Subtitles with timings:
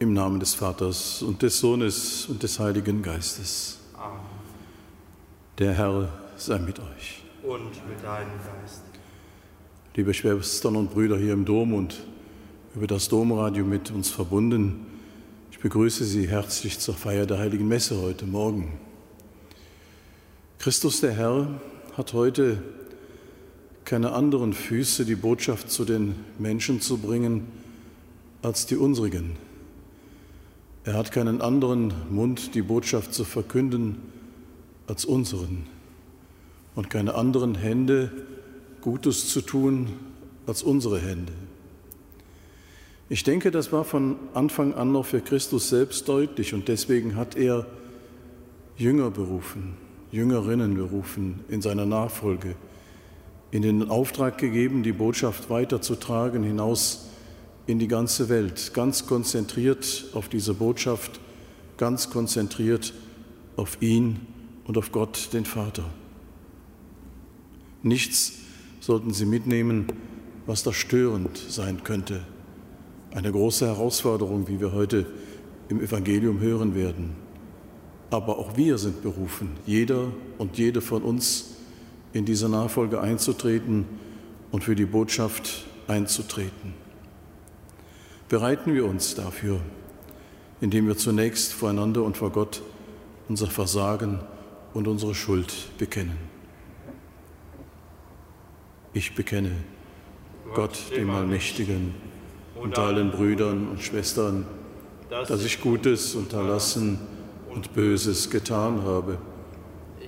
[0.00, 3.78] Namen des Vaters und des Sohnes und des Heiligen Geistes.
[3.94, 4.20] Amen.
[5.58, 7.22] Der Herr sei mit euch.
[7.42, 8.82] Und mit deinem Geist.
[9.94, 11.96] Liebe Schwestern und Brüder hier im Dom und
[12.74, 14.86] über das Domradio mit uns verbunden,
[15.50, 18.78] ich begrüße Sie herzlich zur Feier der Heiligen Messe heute Morgen.
[20.58, 21.48] Christus der Herr
[21.96, 22.62] hat heute
[23.86, 27.46] keine anderen Füße, die Botschaft zu den Menschen zu bringen,
[28.42, 29.45] als die unsrigen.
[30.86, 33.96] Er hat keinen anderen Mund, die Botschaft zu verkünden,
[34.86, 35.66] als unseren.
[36.76, 38.12] Und keine anderen Hände,
[38.82, 39.88] Gutes zu tun,
[40.46, 41.32] als unsere Hände.
[43.08, 47.36] Ich denke, das war von Anfang an noch für Christus selbst deutlich und deswegen hat
[47.36, 47.66] er
[48.76, 49.74] Jünger berufen,
[50.12, 52.54] Jüngerinnen berufen in seiner Nachfolge,
[53.50, 57.08] in den Auftrag gegeben, die Botschaft weiterzutragen hinaus
[57.66, 61.20] in die ganze Welt, ganz konzentriert auf diese Botschaft,
[61.76, 62.94] ganz konzentriert
[63.56, 64.20] auf ihn
[64.66, 65.84] und auf Gott, den Vater.
[67.82, 68.32] Nichts
[68.80, 69.86] sollten Sie mitnehmen,
[70.46, 72.20] was da störend sein könnte.
[73.12, 75.06] Eine große Herausforderung, wie wir heute
[75.68, 77.16] im Evangelium hören werden.
[78.10, 81.56] Aber auch wir sind berufen, jeder und jede von uns
[82.12, 83.84] in diese Nachfolge einzutreten
[84.52, 86.85] und für die Botschaft einzutreten.
[88.28, 89.60] Bereiten wir uns dafür,
[90.60, 92.60] indem wir zunächst voreinander und vor Gott
[93.28, 94.18] unser Versagen
[94.74, 96.18] und unsere Schuld bekennen.
[98.92, 99.52] Ich bekenne
[100.54, 101.94] Gott, dem Allmächtigen,
[102.56, 104.46] und allen Brüdern und Schwestern,
[105.10, 106.98] dass ich Gutes unterlassen
[107.54, 109.18] und Böses getan habe.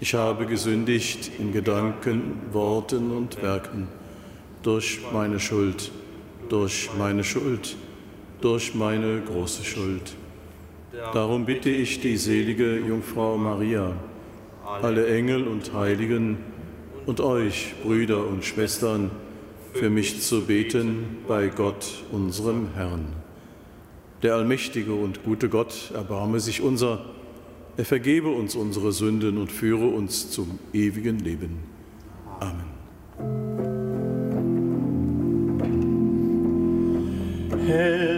[0.01, 3.89] Ich habe gesündigt in Gedanken, Worten und Werken,
[4.63, 5.93] durch meine Schuld,
[6.49, 7.77] durch meine Schuld
[8.41, 10.15] durch meine große Schuld.
[11.13, 13.93] Darum bitte ich die selige Jungfrau Maria,
[14.65, 16.39] alle Engel und Heiligen
[17.07, 19.11] und euch, Brüder und Schwestern,
[19.75, 23.07] für mich zu beten bei Gott, unserem Herrn.
[24.23, 27.05] Der allmächtige und gute Gott erbarme sich unser,
[27.77, 31.61] er vergebe uns unsere Sünden und führe uns zum ewigen Leben.
[32.41, 32.79] Amen.
[37.69, 38.18] Herr,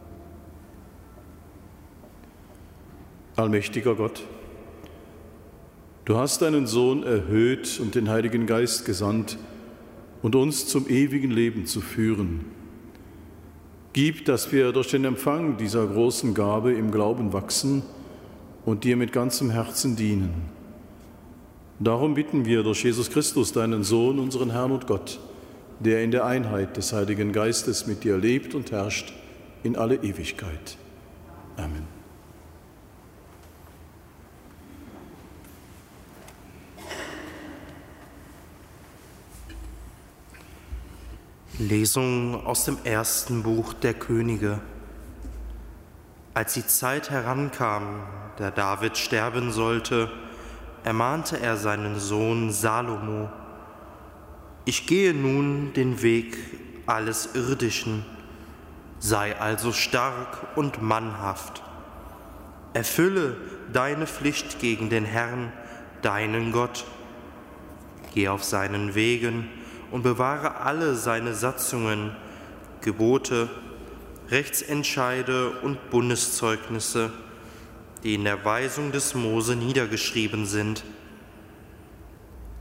[3.41, 4.21] Allmächtiger Gott,
[6.05, 9.39] du hast deinen Sohn erhöht und den Heiligen Geist gesandt
[10.21, 12.45] und uns zum ewigen Leben zu führen.
[13.93, 17.81] Gib, dass wir durch den Empfang dieser großen Gabe im Glauben wachsen
[18.63, 20.33] und dir mit ganzem Herzen dienen.
[21.79, 25.19] Darum bitten wir durch Jesus Christus, deinen Sohn, unseren Herrn und Gott,
[25.79, 29.11] der in der Einheit des Heiligen Geistes mit dir lebt und herrscht
[29.63, 30.77] in alle Ewigkeit.
[31.57, 32.00] Amen.
[41.61, 44.59] Lesung aus dem ersten Buch der Könige.
[46.33, 48.01] Als die Zeit herankam,
[48.37, 50.09] da David sterben sollte,
[50.83, 53.29] ermahnte er seinen Sohn Salomo,
[54.65, 56.37] ich gehe nun den Weg
[56.87, 58.05] alles Irdischen,
[58.99, 61.61] sei also stark und mannhaft.
[62.73, 63.37] Erfülle
[63.71, 65.51] deine Pflicht gegen den Herrn,
[66.01, 66.85] deinen Gott.
[68.13, 69.47] Geh auf seinen Wegen
[69.91, 72.15] und bewahre alle seine Satzungen,
[72.79, 73.49] Gebote,
[74.29, 77.11] Rechtsentscheide und Bundeszeugnisse,
[78.03, 80.83] die in der Weisung des Mose niedergeschrieben sind.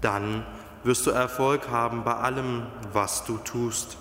[0.00, 0.44] Dann
[0.82, 3.96] wirst du Erfolg haben bei allem, was du tust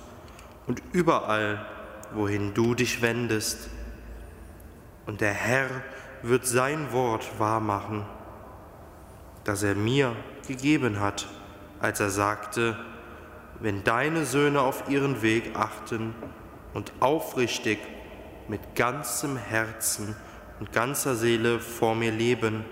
[0.66, 1.66] und überall,
[2.14, 3.70] wohin du dich wendest.
[5.06, 5.70] Und der Herr
[6.24, 8.06] wird sein Wort wahrmachen,
[9.44, 10.16] das er mir
[10.48, 11.28] gegeben hat,
[11.80, 12.78] als er sagte,
[13.60, 16.14] wenn deine Söhne auf ihren Weg achten
[16.74, 17.80] und aufrichtig
[18.48, 20.16] mit ganzem Herzen
[20.60, 22.66] und ganzer Seele vor mir leben,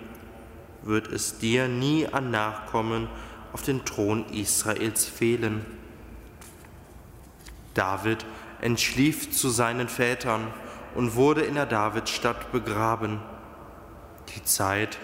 [0.83, 3.07] wird es dir nie an Nachkommen
[3.53, 5.65] auf den Thron Israels fehlen.
[7.73, 8.25] David
[8.61, 10.47] entschlief zu seinen Vätern
[10.95, 13.19] und wurde in der Davidstadt begraben.
[14.35, 14.97] Die Zeit,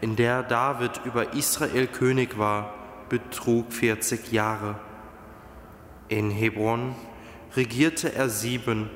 [0.00, 2.74] in der David über Israel König war,
[3.08, 4.76] betrug 40 Jahre.
[6.12, 6.94] In Hebron
[7.56, 8.90] regierte er sieben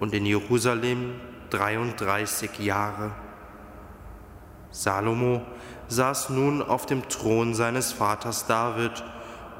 [0.00, 1.20] und in Jerusalem
[1.50, 3.10] 33 Jahre.
[4.70, 5.42] Salomo
[5.88, 9.04] saß nun auf dem Thron seines Vaters David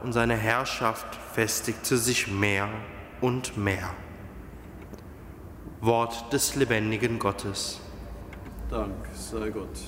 [0.03, 1.05] und seine Herrschaft
[1.35, 2.71] festigte sich mehr
[3.21, 3.91] und mehr.
[5.83, 7.83] Wort des lebendigen Gottes.
[8.71, 9.79] Dank sei Gott.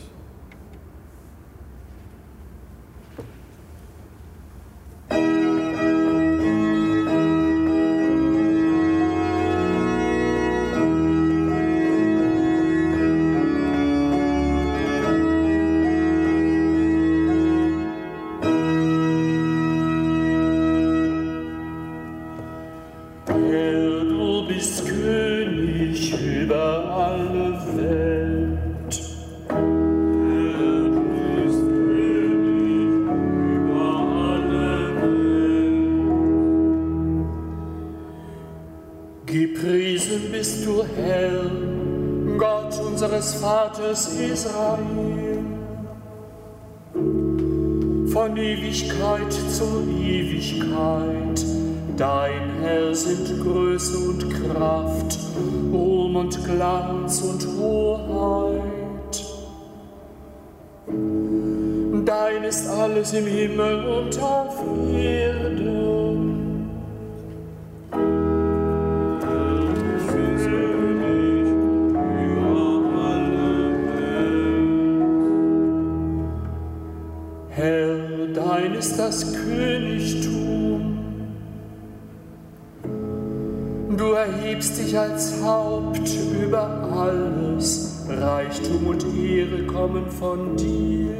[48.56, 51.44] Ewigkeit zu Ewigkeit,
[51.96, 55.19] dein Herr sind Größe und Kraft,
[55.72, 59.25] Ruhm und Glanz und Hoheit.
[62.06, 64.56] Dein ist alles im Himmel und auf
[64.94, 66.06] Erden.
[78.96, 80.98] Das Königtum.
[83.96, 86.10] Du erhebst dich als Haupt
[86.43, 88.05] über alles.
[88.08, 91.17] Reichtum und Ehre kommen von dir.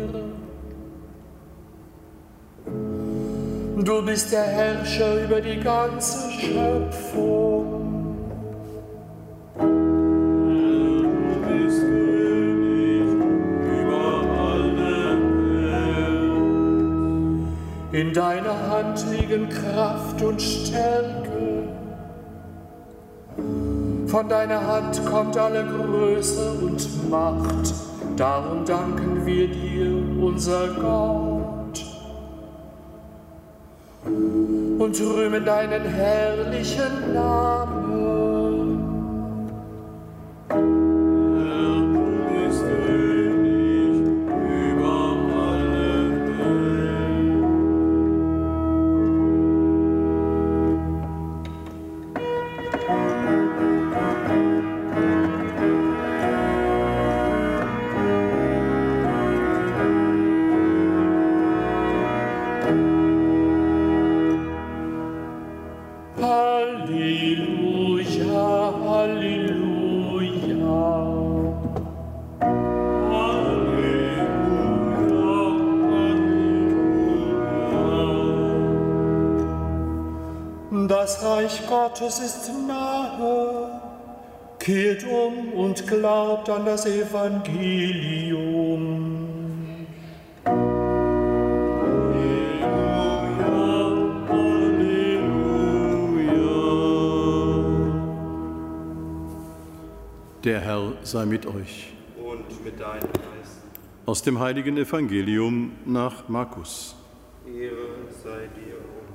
[3.85, 7.66] Du bist der Herrscher über die ganze Schöpfung.
[17.97, 21.67] In deiner Hand liegen Kraft und Stärke.
[24.07, 27.73] Von deiner Hand kommt alle Größe und Macht.
[28.19, 31.87] Darum danken wir dir, unser Gott.
[34.05, 37.86] Und rühmen deinen herrlichen Namen.
[86.67, 88.27] Das Evangelium.
[100.43, 101.93] Der Herr sei mit euch.
[102.17, 103.63] Und mit deinem Geist.
[104.05, 106.97] Aus dem heiligen Evangelium nach Markus.
[107.47, 109.07] Ehre sei dir, o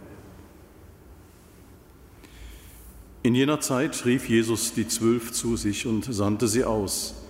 [3.24, 7.21] In jener Zeit rief Jesus die Zwölf zu sich und sandte sie aus,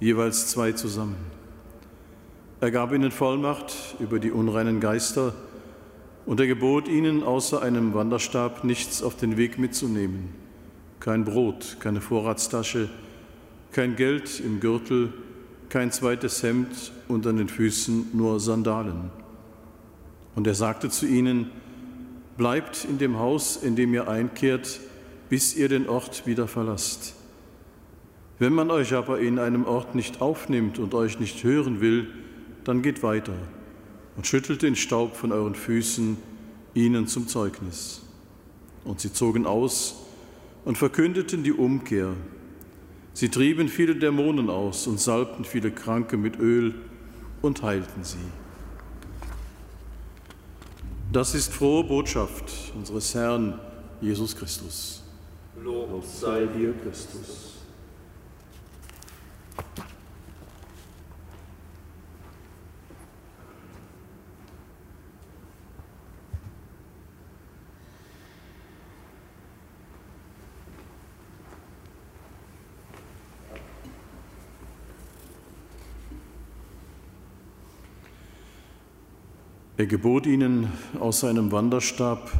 [0.00, 1.16] jeweils zwei zusammen.
[2.60, 5.34] Er gab ihnen Vollmacht über die unreinen Geister
[6.26, 10.30] und er gebot ihnen, außer einem Wanderstab nichts auf den Weg mitzunehmen.
[10.98, 12.90] Kein Brot, keine Vorratstasche,
[13.72, 15.12] kein Geld im Gürtel,
[15.68, 19.10] kein zweites Hemd und an den Füßen nur Sandalen.
[20.34, 21.50] Und er sagte zu ihnen,
[22.36, 24.80] Bleibt in dem Haus, in dem ihr einkehrt,
[25.28, 27.14] bis ihr den Ort wieder verlasst.
[28.40, 32.08] Wenn man euch aber in einem Ort nicht aufnimmt und euch nicht hören will,
[32.64, 33.34] dann geht weiter
[34.16, 36.16] und schüttelt den Staub von euren Füßen
[36.72, 38.00] ihnen zum Zeugnis.
[38.82, 40.06] Und sie zogen aus
[40.64, 42.14] und verkündeten die Umkehr.
[43.12, 46.74] Sie trieben viele Dämonen aus und salbten viele Kranke mit Öl
[47.42, 48.16] und heilten sie.
[51.12, 53.60] Das ist frohe Botschaft unseres Herrn
[54.00, 55.02] Jesus Christus.
[55.62, 57.59] Lob sei dir, Christus.
[79.80, 82.30] Er gebot ihnen aus seinem Wanderstab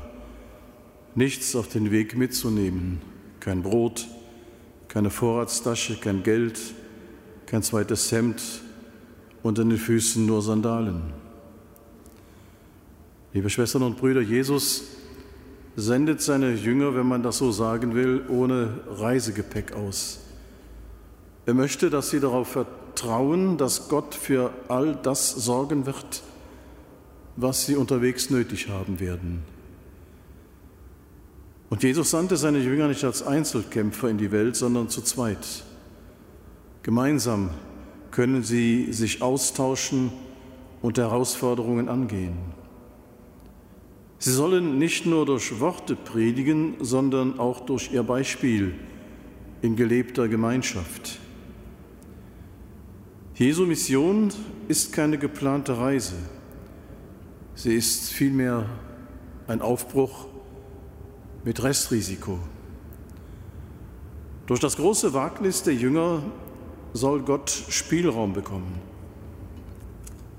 [1.14, 3.00] nichts auf den Weg mitzunehmen,
[3.40, 4.08] kein Brot,
[4.88, 6.60] keine Vorratstasche, kein Geld,
[7.50, 8.40] kein zweites Hemd
[9.42, 11.02] an den Füßen nur Sandalen.
[13.32, 14.84] Liebe Schwestern und Brüder, Jesus
[15.74, 20.20] sendet seine Jünger, wenn man das so sagen will, ohne Reisegepäck aus.
[21.44, 26.22] Er möchte, dass sie darauf vertrauen, dass Gott für all das sorgen wird,
[27.34, 29.42] was sie unterwegs nötig haben werden.
[31.68, 35.64] Und Jesus sandte seine Jünger nicht als Einzelkämpfer in die Welt, sondern zu zweit.
[36.82, 37.50] Gemeinsam
[38.10, 40.10] können sie sich austauschen
[40.82, 42.36] und Herausforderungen angehen.
[44.18, 48.74] Sie sollen nicht nur durch Worte predigen, sondern auch durch ihr Beispiel
[49.62, 51.18] in gelebter Gemeinschaft.
[53.34, 54.28] Jesu Mission
[54.68, 56.16] ist keine geplante Reise.
[57.54, 58.66] Sie ist vielmehr
[59.46, 60.26] ein Aufbruch
[61.44, 62.38] mit Restrisiko.
[64.46, 66.22] Durch das große Wagnis der Jünger
[66.92, 68.80] soll Gott Spielraum bekommen.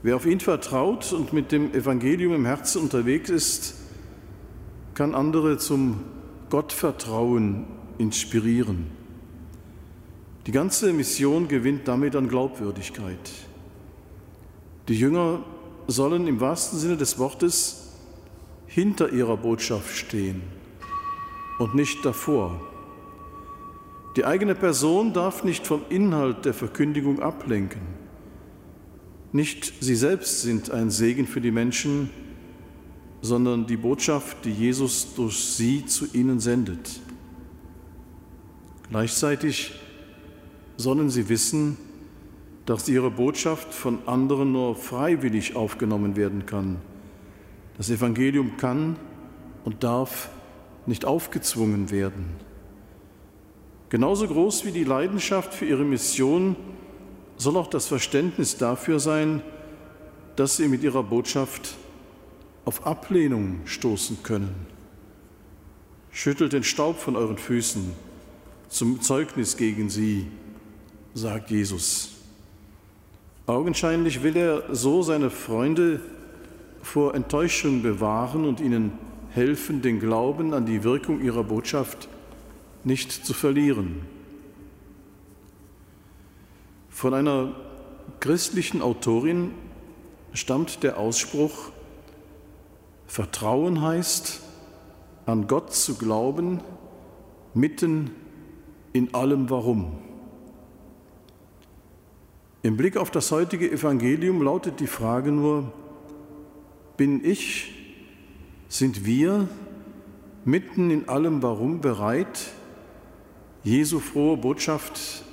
[0.03, 3.75] Wer auf ihn vertraut und mit dem Evangelium im Herzen unterwegs ist,
[4.95, 6.01] kann andere zum
[6.49, 7.65] Gottvertrauen
[7.97, 8.87] inspirieren.
[10.47, 13.31] Die ganze Mission gewinnt damit an Glaubwürdigkeit.
[14.87, 15.43] Die Jünger
[15.87, 17.91] sollen im wahrsten Sinne des Wortes
[18.65, 20.41] hinter ihrer Botschaft stehen
[21.59, 22.59] und nicht davor.
[24.15, 27.81] Die eigene Person darf nicht vom Inhalt der Verkündigung ablenken.
[29.31, 32.09] Nicht sie selbst sind ein Segen für die Menschen,
[33.21, 36.99] sondern die Botschaft, die Jesus durch sie zu ihnen sendet.
[38.89, 39.73] Gleichzeitig
[40.75, 41.77] sollen sie wissen,
[42.65, 46.77] dass ihre Botschaft von anderen nur freiwillig aufgenommen werden kann.
[47.77, 48.97] Das Evangelium kann
[49.63, 50.29] und darf
[50.85, 52.25] nicht aufgezwungen werden.
[53.91, 56.55] Genauso groß wie die Leidenschaft für ihre Mission
[57.35, 59.41] soll auch das Verständnis dafür sein,
[60.37, 61.75] dass sie mit ihrer Botschaft
[62.63, 64.55] auf Ablehnung stoßen können.
[66.09, 67.91] Schüttelt den Staub von euren Füßen
[68.69, 70.27] zum Zeugnis gegen sie,
[71.13, 72.11] sagt Jesus.
[73.45, 75.99] Augenscheinlich will er so seine Freunde
[76.81, 78.93] vor Enttäuschung bewahren und ihnen
[79.31, 82.07] helfen, den Glauben an die Wirkung ihrer Botschaft
[82.83, 84.01] nicht zu verlieren.
[86.89, 87.55] Von einer
[88.19, 89.53] christlichen Autorin
[90.33, 91.71] stammt der Ausspruch,
[93.07, 94.41] Vertrauen heißt,
[95.25, 96.61] an Gott zu glauben,
[97.53, 98.11] mitten
[98.93, 99.99] in allem Warum.
[102.63, 105.73] Im Blick auf das heutige Evangelium lautet die Frage nur,
[106.95, 107.73] bin ich,
[108.69, 109.49] sind wir
[110.45, 112.51] mitten in allem Warum bereit,
[113.63, 115.23] Jesu frohe Botschaft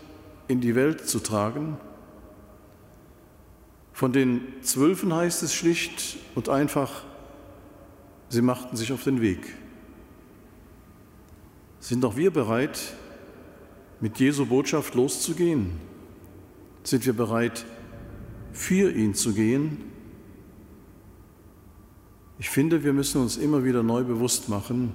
[0.49, 1.78] in die Welt zu tragen?
[3.92, 7.04] Von den Zwölfen heißt es schlicht und einfach,
[8.28, 9.54] sie machten sich auf den Weg.
[11.80, 12.94] Sind auch wir bereit,
[14.00, 15.73] mit Jesu Botschaft loszugehen?
[16.85, 17.64] Sind wir bereit,
[18.52, 19.85] für ihn zu gehen?
[22.38, 24.94] Ich finde, wir müssen uns immer wieder neu bewusst machen,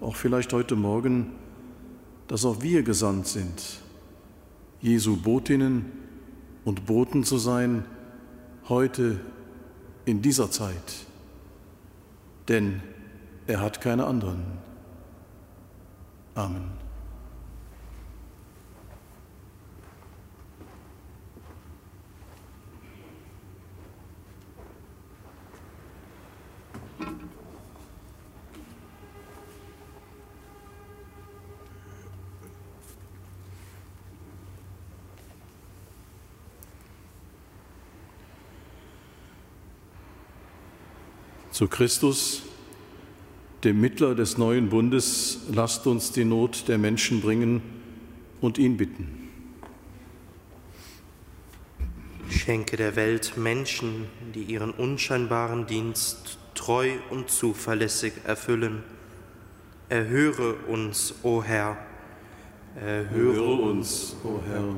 [0.00, 1.32] auch vielleicht heute Morgen,
[2.28, 3.80] dass auch wir gesandt sind,
[4.80, 5.86] Jesu Botinnen
[6.64, 7.84] und Boten zu sein,
[8.68, 9.18] heute
[10.04, 11.06] in dieser Zeit.
[12.46, 12.82] Denn
[13.46, 14.44] er hat keine anderen.
[16.34, 16.87] Amen.
[41.58, 42.42] Zu Christus,
[43.64, 47.62] dem Mittler des neuen Bundes, lasst uns die Not der Menschen bringen
[48.40, 49.28] und ihn bitten.
[52.30, 58.84] Schenke der Welt Menschen, die ihren unscheinbaren Dienst treu und zuverlässig erfüllen.
[59.88, 61.76] Erhöre uns, o Herr.
[62.76, 64.76] Erhöre uns, o Herr.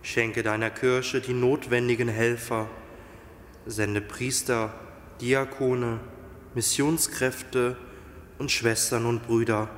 [0.00, 2.70] Schenke deiner Kirche die notwendigen Helfer.
[3.66, 4.72] Sende Priester,
[5.20, 6.00] Diakone,
[6.54, 7.76] Missionskräfte
[8.38, 9.68] und Schwestern und Brüder.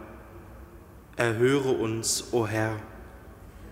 [1.16, 2.76] Erhöre uns, o Herr.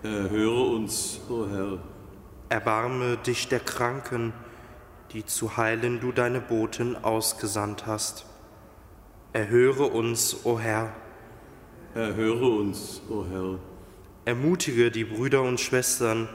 [0.03, 1.79] Erhöre uns, o Herr.
[2.49, 4.33] Erbarme dich der Kranken,
[5.13, 8.25] die zu heilen du deine Boten ausgesandt hast.
[9.33, 10.93] Erhöre uns, o Herr.
[11.95, 13.59] Erhöre uns, o Herr.
[14.25, 16.27] Ermutige die Brüder und Schwestern,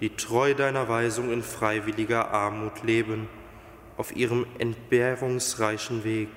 [0.00, 3.28] die treu deiner Weisung in freiwilliger Armut leben,
[4.00, 6.30] auf ihrem entbehrungsreichen Weg.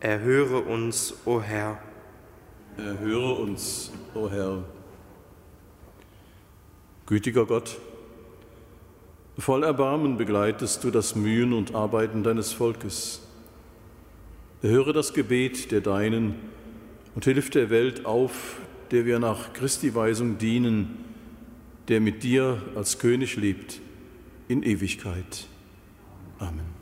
[0.00, 1.78] Erhöre uns, o Herr.
[2.78, 4.64] Erhöre uns, o Herr.
[7.04, 7.78] Gütiger Gott,
[9.36, 13.20] voll Erbarmen begleitest du das Mühen und Arbeiten deines Volkes.
[14.62, 16.36] Erhöre das Gebet der Deinen
[17.14, 18.56] und hilf der Welt auf,
[18.92, 21.04] der wir nach Christi Weisung dienen,
[21.88, 23.82] der mit dir als König lebt
[24.48, 25.48] in Ewigkeit.
[26.40, 26.73] Amen.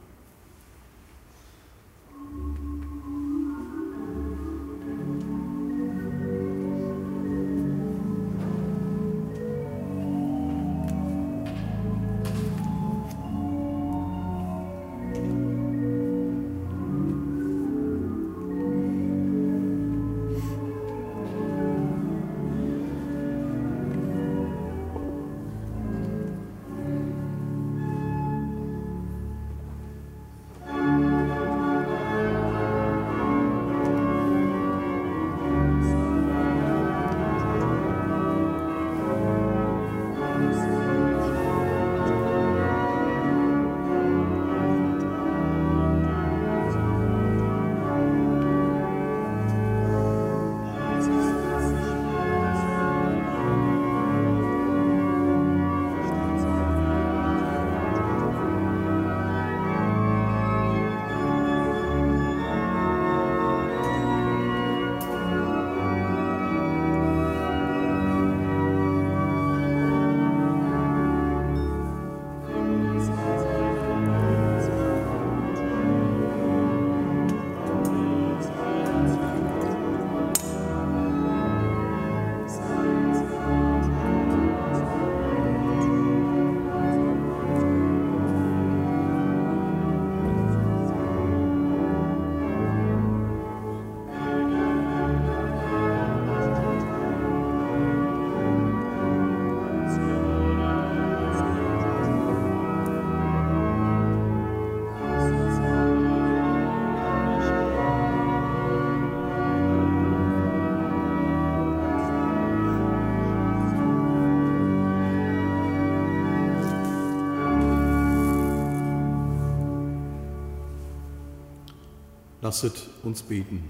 [122.53, 123.65] Lasset uns beten.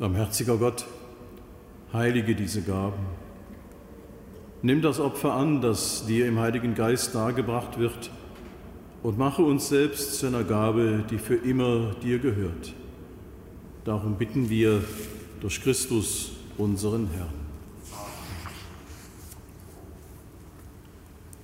[0.00, 0.84] Barmherziger Gott,
[1.92, 3.06] heilige diese Gaben.
[4.62, 8.10] Nimm das Opfer an, das dir im Heiligen Geist dargebracht wird,
[9.04, 12.74] und mache uns selbst zu einer Gabe, die für immer dir gehört.
[13.84, 14.82] Darum bitten wir
[15.40, 17.32] durch Christus, unseren Herrn.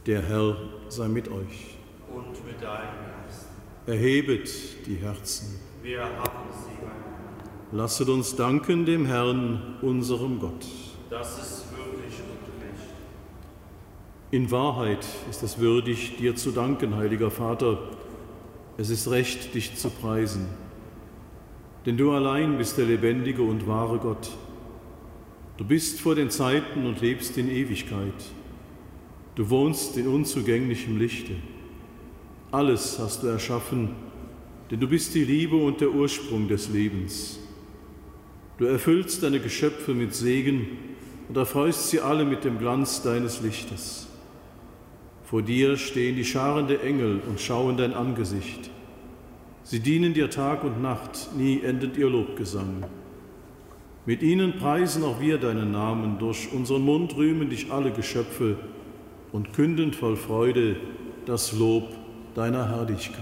[0.06, 0.56] Der Herr
[0.88, 1.73] sei mit euch.
[2.14, 3.48] Und mit deinem Geist.
[3.86, 5.58] Erhebet die Herzen.
[5.82, 6.74] Wir haben sie.
[7.76, 10.64] Lasset uns danken dem Herrn, unserem Gott.
[11.10, 12.94] Das ist würdig und recht.
[14.30, 17.78] In Wahrheit ist es würdig, dir zu danken, heiliger Vater.
[18.76, 20.46] Es ist recht, dich zu preisen.
[21.84, 24.30] Denn du allein bist der lebendige und wahre Gott.
[25.56, 28.14] Du bist vor den Zeiten und lebst in Ewigkeit.
[29.34, 31.34] Du wohnst in unzugänglichem Lichte.
[32.54, 33.88] Alles hast du erschaffen,
[34.70, 37.40] denn du bist die Liebe und der Ursprung des Lebens.
[38.58, 40.68] Du erfüllst deine Geschöpfe mit Segen
[41.28, 44.06] und erfreust sie alle mit dem Glanz deines Lichtes.
[45.24, 48.70] Vor dir stehen die Scharen der Engel und schauen dein Angesicht.
[49.64, 52.84] Sie dienen dir Tag und Nacht, nie endet ihr Lobgesang.
[54.06, 58.58] Mit ihnen preisen auch wir deinen Namen, durch unseren Mund rühmen dich alle Geschöpfe
[59.32, 60.76] und künden voll Freude
[61.26, 62.03] das Lob
[62.34, 63.20] deiner Herrlichkeit.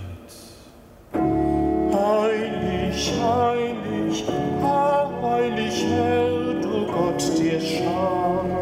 [1.12, 4.24] Heilig, heilig,
[4.62, 8.61] heilig, Herr, du Gott der Scharen.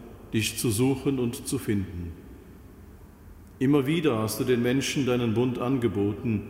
[0.33, 2.13] dich zu suchen und zu finden.
[3.59, 6.41] Immer wieder hast du den Menschen deinen Bund angeboten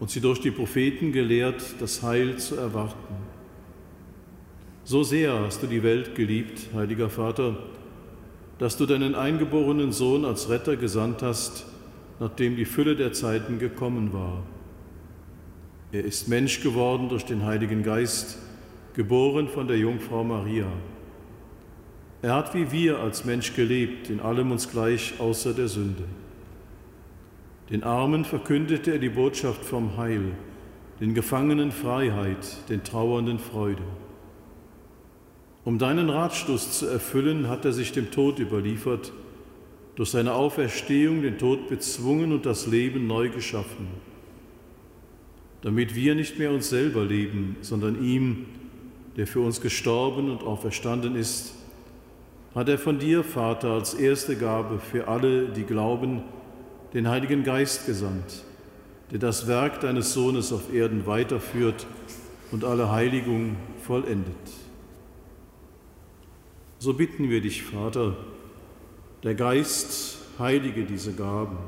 [0.00, 3.14] und sie durch die Propheten gelehrt, das Heil zu erwarten.
[4.84, 7.58] So sehr hast du die Welt geliebt, heiliger Vater,
[8.58, 11.66] dass du deinen eingeborenen Sohn als Retter gesandt hast,
[12.20, 14.42] nachdem die Fülle der Zeiten gekommen war.
[15.92, 18.38] Er ist Mensch geworden durch den Heiligen Geist,
[18.94, 20.66] geboren von der Jungfrau Maria.
[22.22, 26.04] Er hat wie wir als Mensch gelebt, in allem uns gleich außer der Sünde.
[27.70, 30.32] Den Armen verkündete er die Botschaft vom Heil,
[31.00, 33.82] den Gefangenen Freiheit, den Trauernden Freude.
[35.64, 39.12] Um deinen Ratstoß zu erfüllen, hat er sich dem Tod überliefert,
[39.96, 43.88] durch seine Auferstehung den Tod bezwungen und das Leben neu geschaffen,
[45.62, 48.46] damit wir nicht mehr uns selber leben, sondern ihm,
[49.16, 51.55] der für uns gestorben und auferstanden ist,
[52.56, 56.22] hat er von dir, Vater, als erste Gabe für alle, die glauben,
[56.94, 58.44] den Heiligen Geist gesandt,
[59.10, 61.86] der das Werk deines Sohnes auf Erden weiterführt
[62.50, 64.34] und alle Heiligung vollendet.
[66.78, 68.16] So bitten wir dich, Vater,
[69.22, 71.58] der Geist heilige diese Gaben,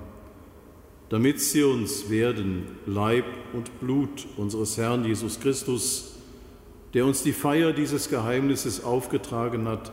[1.10, 6.14] damit sie uns werden Leib und Blut unseres Herrn Jesus Christus,
[6.94, 9.92] der uns die Feier dieses Geheimnisses aufgetragen hat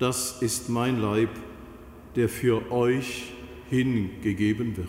[0.00, 1.28] Das ist mein Leib,
[2.16, 3.34] der für euch
[3.68, 4.88] hingegeben wird.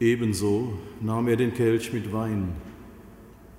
[0.00, 2.56] Ebenso nahm er den Kelch mit Wein,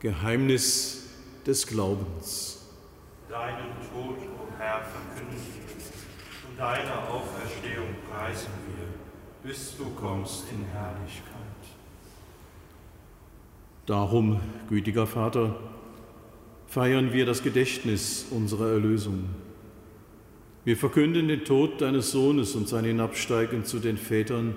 [0.00, 1.10] Geheimnis
[1.46, 2.66] des Glaubens.
[3.28, 5.36] Deinen Tod, o oh Herr, verkünden
[6.48, 11.26] und deine Auferstehung preisen wir, bis du kommst in Herrlichkeit.
[13.84, 15.56] Darum, gütiger Vater,
[16.66, 19.26] feiern wir das Gedächtnis unserer Erlösung.
[20.64, 24.54] Wir verkünden den Tod deines Sohnes und sein Hinabsteigen zu den Vätern,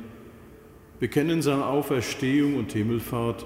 [1.02, 3.46] bekennen seine Auferstehung und Himmelfahrt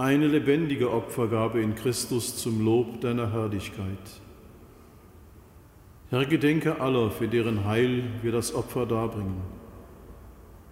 [0.00, 3.98] eine lebendige Opfergabe in Christus zum Lob deiner Herrlichkeit.
[6.08, 9.42] Herr, gedenke aller, für deren Heil wir das Opfer darbringen.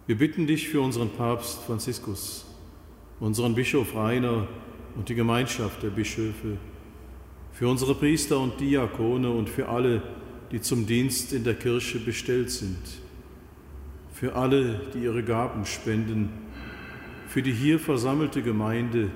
[0.06, 2.46] Wir bitten dich für unseren Papst Franziskus,
[3.20, 4.48] unseren Bischof Rainer
[4.96, 6.56] und die Gemeinschaft der Bischöfe,
[7.52, 10.00] für unsere Priester und Diakone und für alle,
[10.52, 12.78] die zum Dienst in der Kirche bestellt sind,
[14.10, 16.47] für alle, die ihre Gaben spenden,
[17.28, 19.10] für die hier versammelte Gemeinde,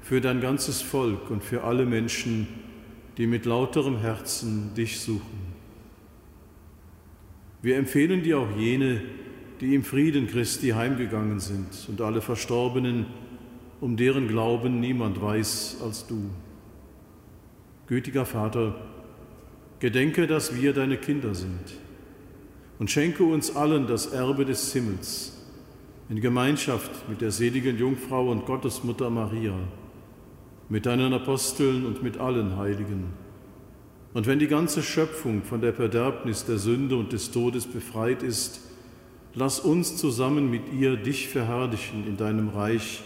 [0.00, 2.48] für dein ganzes Volk und für alle Menschen,
[3.18, 5.54] die mit lauterem Herzen dich suchen.
[7.60, 9.02] Wir empfehlen dir auch jene,
[9.60, 13.06] die im Frieden Christi heimgegangen sind und alle Verstorbenen,
[13.80, 16.30] um deren Glauben niemand weiß als du.
[17.86, 18.74] Gütiger Vater,
[19.80, 21.74] gedenke, dass wir deine Kinder sind
[22.78, 25.33] und schenke uns allen das Erbe des Himmels
[26.08, 29.54] in Gemeinschaft mit der seligen Jungfrau und Gottesmutter Maria,
[30.68, 33.06] mit deinen Aposteln und mit allen Heiligen.
[34.12, 38.60] Und wenn die ganze Schöpfung von der Verderbnis der Sünde und des Todes befreit ist,
[39.34, 43.02] lass uns zusammen mit ihr dich verherrlichen in deinem Reich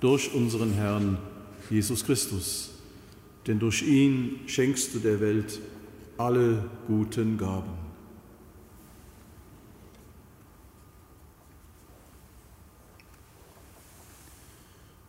[0.00, 1.18] durch unseren Herrn
[1.70, 2.70] Jesus Christus.
[3.46, 5.60] Denn durch ihn schenkst du der Welt
[6.16, 7.81] alle guten Gaben.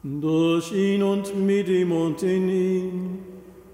[0.06, 3.20] Durch ihn und mit ihm und in ihm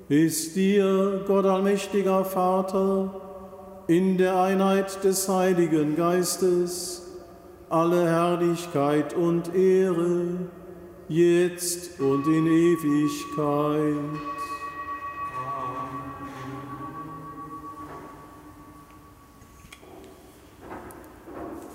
[0.10, 7.08] ist dir, Gott allmächtiger Vater, in der Einheit des Heiligen Geistes
[7.70, 10.50] alle Herrlichkeit und Ehre,
[11.08, 13.96] jetzt und in Ewigkeit.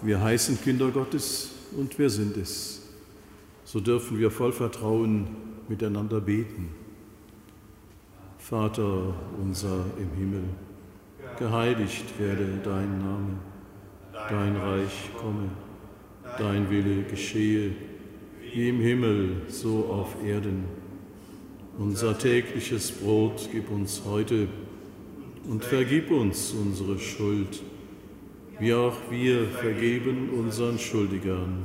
[0.01, 2.84] Wir heißen Kinder Gottes und wir sind es.
[3.75, 5.27] So dürfen wir voll Vertrauen
[5.69, 6.69] miteinander beten.
[8.39, 10.45] Vater unser im Himmel,
[11.41, 13.41] geheiligt werde dein Name,
[14.13, 15.51] dein Reich komme,
[16.39, 17.73] dein Wille geschehe,
[18.41, 20.67] wie im Himmel, so auf Erden.
[21.77, 24.47] Unser tägliches Brot gib uns heute
[25.51, 27.61] und vergib uns unsere Schuld,
[28.61, 31.65] wie auch wir vergeben unseren Schuldigern.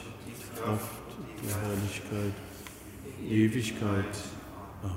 [0.55, 0.95] Kraft,
[1.41, 2.33] die Herrlichkeit,
[3.29, 4.17] Ewigkeit.
[4.83, 4.95] Amen.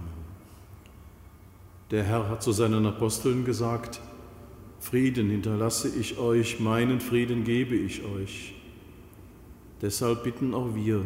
[1.90, 4.00] Der Herr hat zu seinen Aposteln gesagt,
[4.80, 8.54] Frieden hinterlasse ich euch, meinen Frieden gebe ich euch.
[9.80, 11.04] Deshalb bitten auch wir,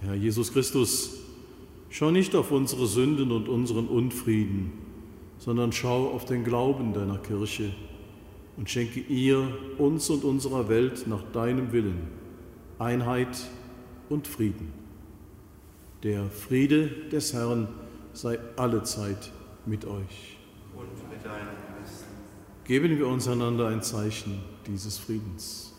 [0.00, 1.18] Herr Jesus Christus,
[1.90, 4.72] schau nicht auf unsere Sünden und unseren Unfrieden,
[5.38, 7.72] sondern schau auf den Glauben deiner Kirche
[8.56, 12.25] und schenke ihr, uns und unserer Welt nach deinem Willen
[12.78, 13.38] Einheit
[14.08, 14.72] und Frieden.
[16.02, 17.68] Der Friede des Herrn
[18.12, 19.32] sei allezeit
[19.64, 20.36] mit euch.
[20.76, 21.46] Und mit deinem
[21.78, 22.04] Geist.
[22.64, 25.72] Geben wir uns einander ein Zeichen dieses Friedens.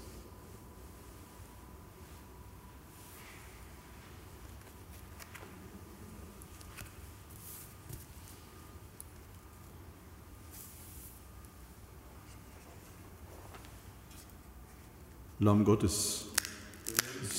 [15.40, 16.27] Lamm Gottes,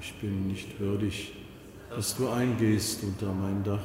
[0.00, 1.32] ich bin nicht würdig,
[1.90, 3.78] dass du eingehst unter mein Dach,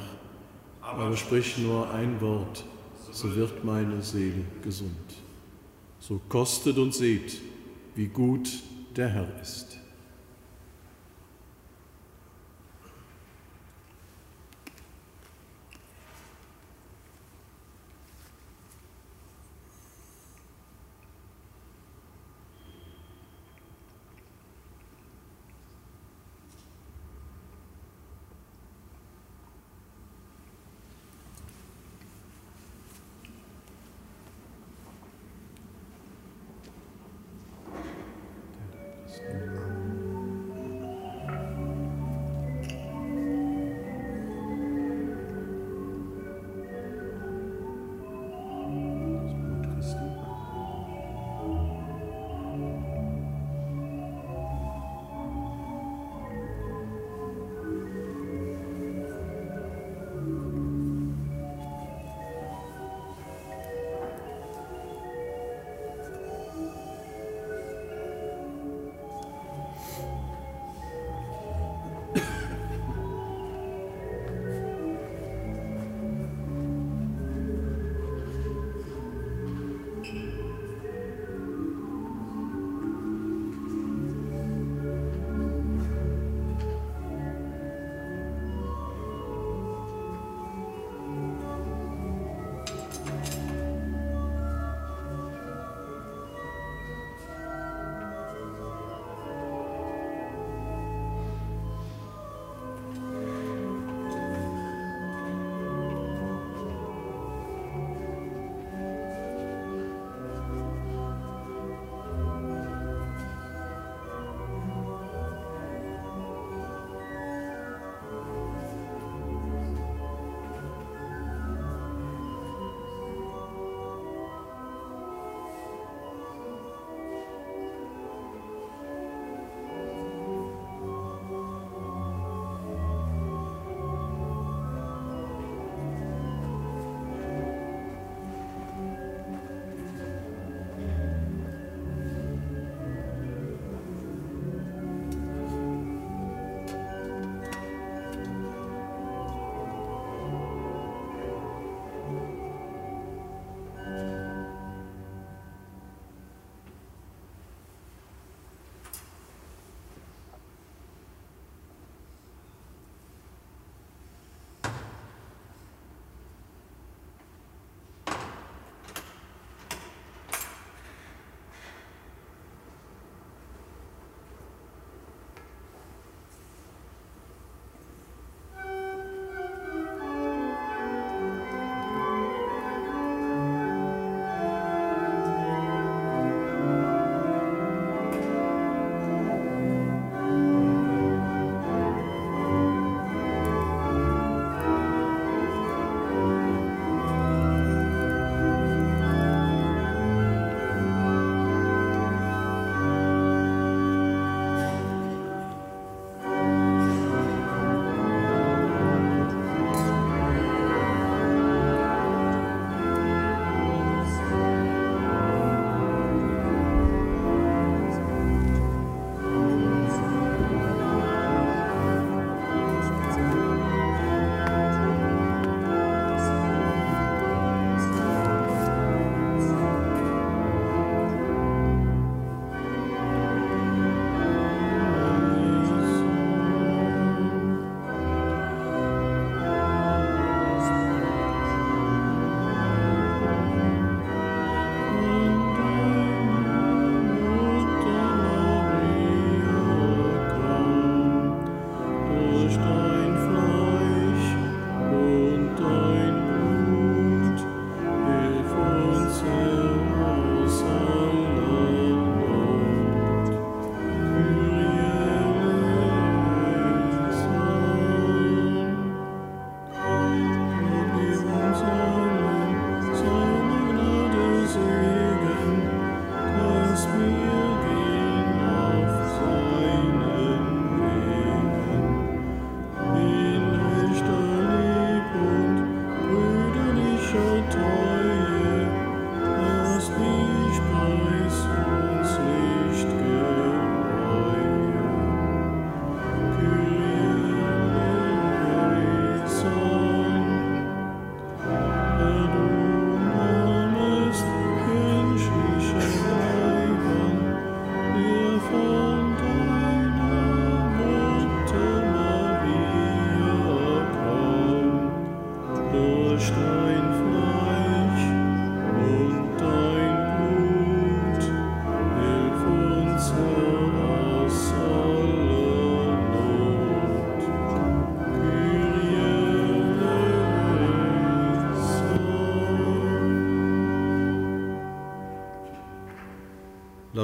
[0.80, 2.64] aber sprich nur ein Wort,
[3.12, 4.90] so wird meine Seele gesund.
[6.00, 7.40] So kostet und seht,
[7.94, 8.48] wie gut
[8.96, 9.78] der Herr ist.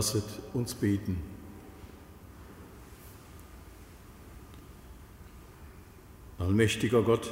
[0.00, 0.24] Lasset
[0.54, 1.18] uns beten.
[6.38, 7.30] Allmächtiger Gott,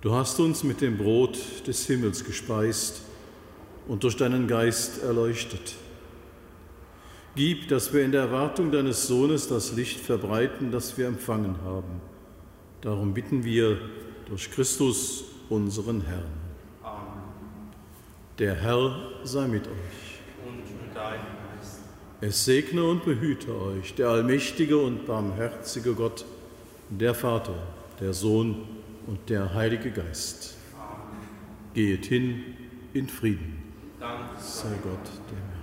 [0.00, 1.36] du hast uns mit dem Brot
[1.66, 3.02] des Himmels gespeist
[3.88, 5.74] und durch deinen Geist erleuchtet.
[7.34, 12.00] Gib, dass wir in der Erwartung deines Sohnes das Licht verbreiten, das wir empfangen haben.
[12.80, 13.78] Darum bitten wir
[14.30, 16.32] durch Christus, unseren Herrn.
[18.38, 20.12] Der Herr sei mit euch.
[20.46, 20.91] Und mit deinem Geist.
[22.20, 26.24] Es segne und behüte euch der allmächtige und barmherzige Gott,
[26.88, 27.56] der Vater,
[28.00, 28.62] der Sohn
[29.08, 30.56] und der Heilige Geist.
[31.74, 32.44] Geht hin
[32.94, 33.62] in Frieden.
[33.98, 35.61] Dank Sei Gott dem Herrn.